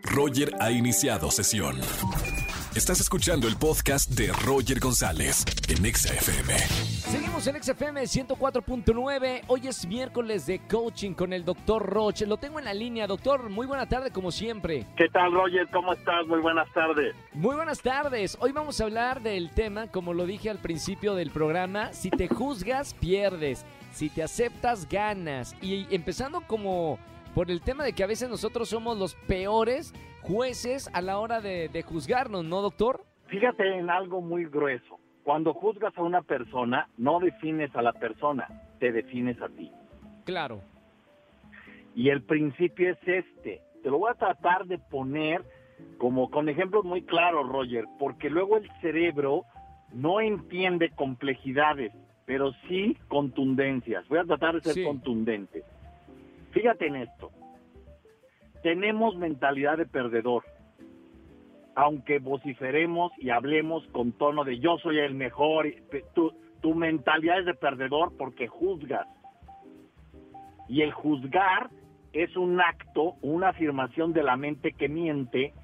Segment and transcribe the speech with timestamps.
[0.00, 1.78] Roger ha iniciado sesión.
[2.74, 6.56] Estás escuchando el podcast de Roger González en XFM.
[6.56, 9.42] Seguimos en XFM 104.9.
[9.46, 12.26] Hoy es miércoles de coaching con el doctor Roche.
[12.26, 13.06] Lo tengo en la línea.
[13.06, 14.86] Doctor, muy buena tarde como siempre.
[14.96, 15.68] ¿Qué tal, Roger?
[15.70, 16.26] ¿Cómo estás?
[16.26, 17.14] Muy buenas tardes.
[17.34, 18.38] Muy buenas tardes.
[18.40, 22.28] Hoy vamos a hablar del tema, como lo dije al principio del programa, si te
[22.28, 23.66] juzgas, pierdes.
[23.92, 25.54] Si te aceptas, ganas.
[25.60, 26.98] Y empezando como
[27.34, 29.92] por el tema de que a veces nosotros somos los peores
[30.22, 33.04] jueces a la hora de, de juzgarnos, ¿no, doctor?
[33.26, 34.98] Fíjate en algo muy grueso.
[35.24, 38.46] Cuando juzgas a una persona, no defines a la persona,
[38.80, 39.70] te defines a ti.
[40.24, 40.60] Claro.
[41.94, 43.62] Y el principio es este.
[43.82, 45.42] Te lo voy a tratar de poner
[45.98, 49.44] como con ejemplos muy claros, Roger, porque luego el cerebro
[49.92, 51.92] no entiende complejidades,
[52.24, 54.06] pero sí contundencias.
[54.08, 54.84] Voy a tratar de ser Sí.
[54.84, 55.64] contundente.
[56.52, 57.30] Fíjate en esto.
[58.62, 60.44] Tenemos mentalidad de perdedor.
[61.74, 65.66] Aunque vociferemos y hablemos con tono de yo soy el mejor,
[66.14, 69.08] tu, tu mentalidad es de perdedor porque juzgas.
[70.68, 71.70] Y el juzgar
[72.12, 75.54] es un acto, una afirmación de la mente que miente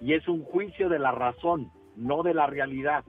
[0.00, 3.04] y es un juicio de la razón, no de la realidad.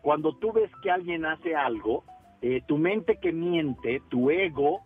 [0.00, 2.04] Cuando tú ves que alguien hace algo,
[2.40, 4.85] eh, tu mente que miente, tu ego,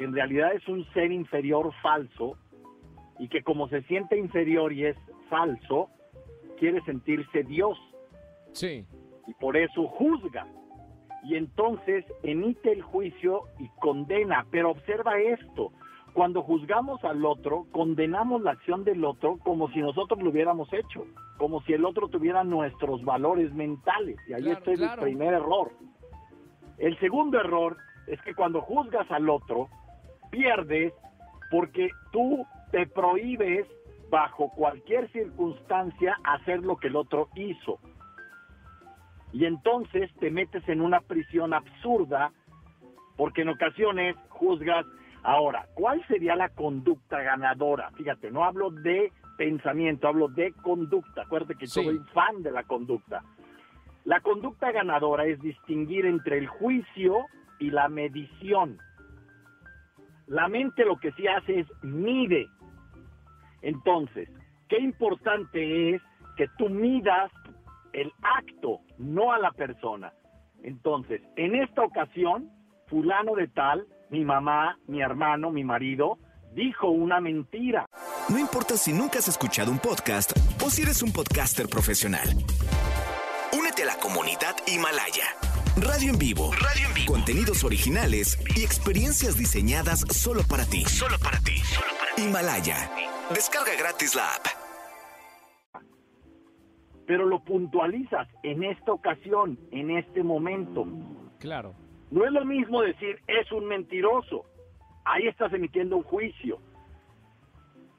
[0.00, 2.38] que en realidad es un ser inferior falso,
[3.18, 4.96] y que como se siente inferior y es
[5.28, 5.90] falso,
[6.58, 7.78] quiere sentirse Dios
[8.52, 8.86] Sí.
[9.26, 10.46] y por eso juzga.
[11.24, 14.46] Y entonces emite el juicio y condena.
[14.50, 15.70] Pero observa esto,
[16.14, 21.04] cuando juzgamos al otro, condenamos la acción del otro como si nosotros lo hubiéramos hecho,
[21.36, 24.16] como si el otro tuviera nuestros valores mentales.
[24.26, 25.02] Y ahí Claro, está el claro.
[25.02, 25.72] primer error.
[26.78, 27.76] El segundo error
[28.06, 29.68] es que cuando juzgas al otro,
[30.30, 30.92] pierdes
[31.50, 33.66] porque tú te prohíbes
[34.10, 37.78] bajo cualquier circunstancia hacer lo que el otro hizo.
[39.32, 42.32] Y entonces te metes en una prisión absurda
[43.16, 44.84] porque en ocasiones juzgas.
[45.22, 47.90] Ahora, ¿cuál sería la conducta ganadora?
[47.92, 51.22] Fíjate, no hablo de pensamiento, hablo de conducta.
[51.22, 51.84] Acuérdate que Sí.
[51.84, 53.22] soy fan de la conducta.
[54.04, 57.26] La conducta ganadora es distinguir entre el juicio
[57.58, 58.78] y la medición.
[60.30, 62.46] La mente lo que sí hace es mide.
[63.62, 64.28] Entonces,
[64.68, 66.02] qué importante es
[66.36, 67.32] que tú midas
[67.92, 70.12] el acto, no a la persona.
[70.62, 72.48] Entonces, en esta ocasión,
[72.86, 76.16] fulano de tal, mi mamá, mi hermano, mi marido,
[76.54, 77.86] dijo una mentira.
[78.28, 80.30] No importa si nunca has escuchado un podcast
[80.64, 82.28] o si eres un podcaster profesional.
[83.52, 85.49] Únete a la comunidad Himalaya.
[85.76, 86.50] Radio en vivo.
[86.52, 87.12] Radio en vivo.
[87.12, 90.84] Contenidos originales y experiencias diseñadas solo para ti.
[90.84, 91.62] Solo para ti.
[92.18, 92.90] Himalaya.
[93.30, 94.46] Descarga gratis la app.
[97.06, 100.86] Pero lo puntualizas en esta ocasión, en este momento.
[101.38, 101.74] Claro.
[102.10, 104.44] No es lo mismo decir es un mentiroso.
[105.04, 106.58] Ahí estás emitiendo un juicio.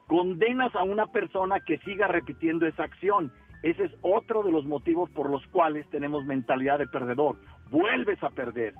[0.08, 3.32] Condenas a una persona que siga repitiendo esa acción.
[3.64, 7.38] Ese es otro de los motivos por los cuales tenemos mentalidad de perdedor.
[7.72, 8.76] Vuelves a perder.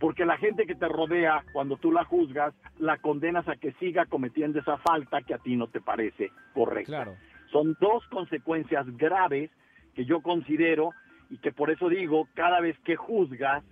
[0.00, 4.06] Porque la gente que te rodea, cuando tú la juzgas, la condenas a que siga
[4.06, 6.92] cometiendo esa falta que a ti no te parece correcta.
[6.92, 7.16] Claro.
[7.50, 9.50] Son dos consecuencias graves
[9.94, 10.90] que yo considero
[11.30, 13.64] y que por eso digo, cada vez que juzgas,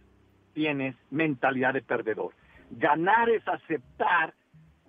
[0.55, 2.33] tienes mentalidad de perdedor.
[2.71, 4.35] Ganar es aceptar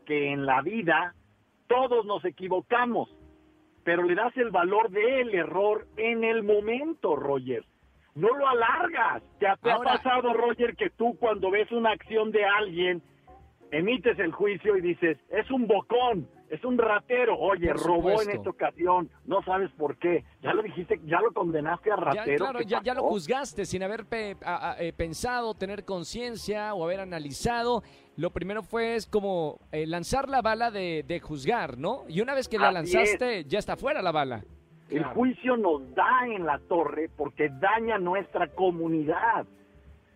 [0.05, 1.13] que en la vida
[1.67, 3.09] todos nos equivocamos,
[3.83, 7.65] pero le das el valor del error en el momento, Roger.
[8.15, 9.21] No lo alargas.
[9.39, 13.01] ¿Te ha, te ha Ahora- pasado, Roger, que tú cuando ves una acción de alguien,
[13.71, 17.37] emites el juicio y dices, es un bocón, es un ratero.
[17.37, 20.23] Oye, robó en esta ocasión, no sabes por qué.
[20.41, 22.37] Ya lo dijiste, ya lo condenaste a Ya, ratero.
[22.37, 26.73] claro, ¿qué ya, ya lo juzgaste sin haber pe- a- a- eh, pensado, tener conciencia
[26.73, 27.83] o haber analizado.
[28.15, 32.03] Lo primero fue es como eh, lanzar la bala de, de juzgar, ¿no?
[32.07, 34.45] Y una vez que la Así lanzaste, ya está fuera la bala.
[34.89, 39.45] El juicio nos da en la torre porque daña nuestra comunidad,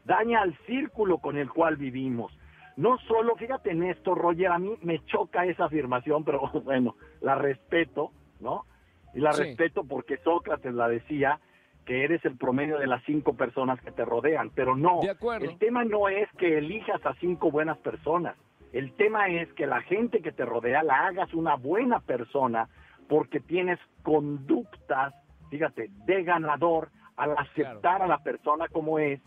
[0.06, 2.32] daña al círculo con el cual vivimos.
[2.78, 7.36] No solo, fíjate en esto, Roger, a mí me choca esa afirmación, pero bueno, la
[7.36, 8.66] respeto, ¿no?
[9.14, 9.44] Y la Sí.
[9.44, 11.40] respeto porque Sócrates la decía
[11.86, 15.00] que eres el promedio de las cinco personas que te rodean, pero no.
[15.02, 15.50] De acuerdo.
[15.50, 18.36] El tema no es que elijas a cinco buenas personas.
[18.72, 22.70] El tema es que la gente que te rodea la hagas una buena persona
[23.10, 25.14] porque tienes conductas,
[25.50, 29.20] fíjate, de ganador al aceptar a la persona como es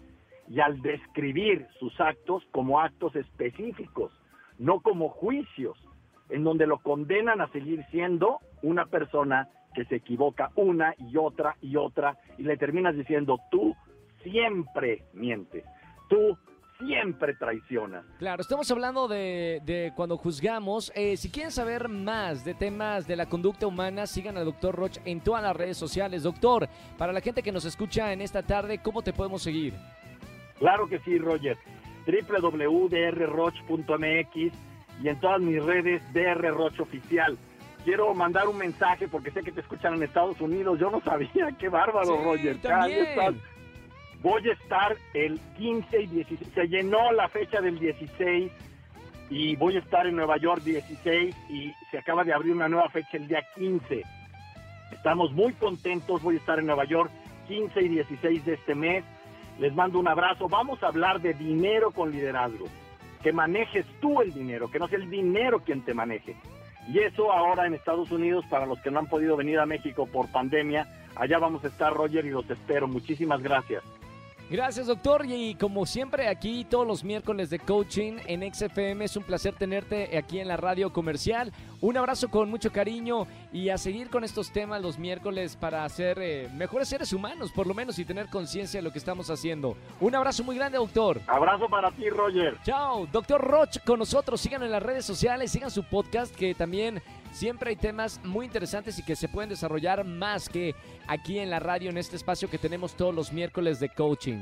[0.49, 4.12] y al describir sus actos como actos específicos,
[4.58, 5.76] no como juicios.
[6.31, 11.56] en donde lo condenan a seguir siendo una persona que se equivoca una y otra
[11.61, 13.76] y otra y le terminas diciendo tú
[14.23, 15.62] siempre mientes,
[16.08, 16.38] tú
[16.87, 18.05] siempre traicionas.
[18.19, 20.93] Claro, estamos hablando de, de cuando juzgamos.
[20.94, 24.99] Eh, si quieren saber más de temas de la conducta humana, sigan al doctor Roch
[25.05, 26.23] en todas las redes sociales.
[26.23, 26.69] Doctor,
[26.99, 29.75] para la gente que nos escucha en esta tarde, ¿cómo te podemos seguir?
[30.58, 31.56] Claro que sí, Roger.
[32.06, 34.37] www.drroch.mx
[35.02, 37.37] y en todas mis redes drroch oficial.
[37.84, 40.79] Quiero mandar un mensaje porque sé que te escuchan en Estados Unidos.
[40.79, 42.61] Yo no sabía, qué bárbaro, Sí, Roger.
[42.61, 43.06] también.
[43.06, 43.34] estás.
[44.23, 46.51] Voy a estar el 15 y 16.
[46.55, 48.53] Se llenó la fecha del 16
[49.31, 52.89] y voy a estar en Nueva York 16 y se acaba de abrir una nueva
[52.91, 54.03] fecha el día 15.
[54.93, 56.23] Estamos muy contentos.
[56.23, 57.11] Voy a estar en Nueva York
[57.49, 59.05] 15 y 16 de este mes.
[59.59, 60.49] Les mando un abrazo.
[60.49, 62.67] Vamos a hablar de dinero con liderazgo.
[63.25, 66.37] Que manejes tú el dinero, que no sea el dinero quien te maneje.
[66.89, 70.07] Y eso ahora en Estados Unidos, para los que no han podido venir a México
[70.07, 70.87] por pandemia,
[71.17, 72.87] allá vamos a estar, Roger, y los espero.
[72.87, 73.83] Muchísimas gracias.
[74.53, 75.25] Gracias, doctor.
[75.27, 80.15] Y como siempre, aquí todos los miércoles de coaching en XFM, es un placer tenerte
[80.15, 81.51] aquí en la radio comercial.
[81.81, 86.19] Un abrazo con mucho cariño y a seguir con estos temas los miércoles para ser
[86.21, 89.75] eh, mejores seres humanos, por lo menos, y tener conciencia de lo que estamos haciendo.
[90.01, 91.23] Un abrazo muy grande, doctor.
[91.29, 92.59] Abrazo para ti, Roger.
[92.63, 94.39] Chao, doctor Roch con nosotros.
[94.39, 97.01] Síganlo en las redes sociales, sigan su podcast que también
[97.32, 100.75] siempre hay temas muy interesantes y que se pueden desarrollar más que
[101.06, 104.40] aquí en la radio, en este espacio que tenemos todos los miércoles de coaching.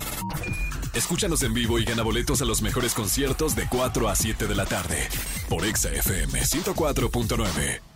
[0.94, 4.54] Escúchanos en vivo y gana boletos a los mejores conciertos de 4 a 7 de
[4.54, 5.08] la tarde
[5.48, 7.89] por Exa FM 104.9.